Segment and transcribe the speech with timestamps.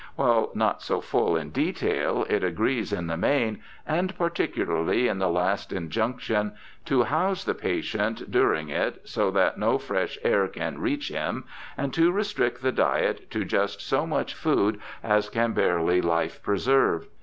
[0.15, 5.29] While not so full in detail, it agrees in the main, and particularly in the
[5.29, 6.53] last injunction,
[6.85, 11.43] to' house' the patient during it, so that no fresh air can reach him,
[11.77, 17.05] and to restrict the diet to 'just so much food as can bare life preser\'e